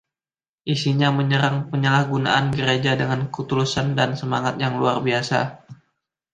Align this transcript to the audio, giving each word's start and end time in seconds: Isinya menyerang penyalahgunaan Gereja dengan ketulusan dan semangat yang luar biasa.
Isinya 0.73 1.09
menyerang 1.19 1.57
penyalahgunaan 1.71 2.47
Gereja 2.57 2.91
dengan 3.01 3.21
ketulusan 3.35 3.87
dan 3.99 4.09
semangat 4.21 4.55
yang 4.63 4.73
luar 4.81 4.97
biasa. 5.07 5.41